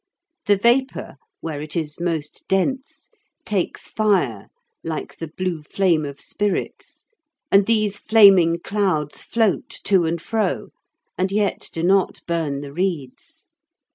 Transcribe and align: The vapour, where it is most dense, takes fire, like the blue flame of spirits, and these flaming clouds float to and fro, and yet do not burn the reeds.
The 0.47 0.55
vapour, 0.57 1.17
where 1.41 1.61
it 1.61 1.75
is 1.75 1.99
most 1.99 2.45
dense, 2.47 3.07
takes 3.45 3.87
fire, 3.87 4.47
like 4.83 5.15
the 5.17 5.27
blue 5.27 5.61
flame 5.61 6.05
of 6.07 6.19
spirits, 6.19 7.05
and 7.51 7.67
these 7.67 7.99
flaming 7.99 8.57
clouds 8.59 9.21
float 9.21 9.69
to 9.83 10.05
and 10.05 10.19
fro, 10.19 10.69
and 11.19 11.31
yet 11.31 11.69
do 11.71 11.83
not 11.83 12.21
burn 12.25 12.61
the 12.61 12.73
reeds. 12.73 13.45